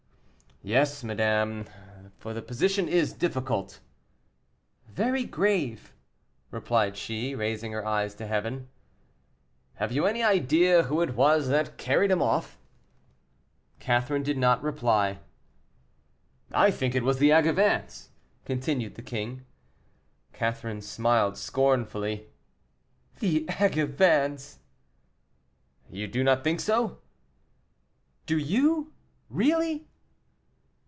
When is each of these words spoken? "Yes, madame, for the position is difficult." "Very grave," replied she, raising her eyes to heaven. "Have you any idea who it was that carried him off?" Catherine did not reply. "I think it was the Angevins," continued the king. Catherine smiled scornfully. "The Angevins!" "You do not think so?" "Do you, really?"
"Yes, 0.63 1.03
madame, 1.03 1.65
for 2.19 2.35
the 2.35 2.41
position 2.43 2.87
is 2.87 3.13
difficult." 3.13 3.79
"Very 4.87 5.23
grave," 5.23 5.91
replied 6.51 6.95
she, 6.95 7.33
raising 7.33 7.71
her 7.71 7.83
eyes 7.83 8.13
to 8.13 8.27
heaven. 8.27 8.69
"Have 9.77 9.91
you 9.91 10.05
any 10.05 10.21
idea 10.21 10.83
who 10.83 11.01
it 11.01 11.15
was 11.15 11.47
that 11.47 11.79
carried 11.79 12.11
him 12.11 12.21
off?" 12.21 12.59
Catherine 13.79 14.21
did 14.21 14.37
not 14.37 14.61
reply. 14.61 15.17
"I 16.51 16.69
think 16.69 16.93
it 16.93 17.01
was 17.03 17.17
the 17.17 17.31
Angevins," 17.31 18.09
continued 18.45 18.93
the 18.93 19.01
king. 19.01 19.43
Catherine 20.31 20.81
smiled 20.83 21.37
scornfully. 21.39 22.27
"The 23.19 23.49
Angevins!" 23.49 24.59
"You 25.89 26.07
do 26.07 26.23
not 26.23 26.43
think 26.43 26.59
so?" 26.59 26.99
"Do 28.27 28.37
you, 28.37 28.93
really?" 29.27 29.87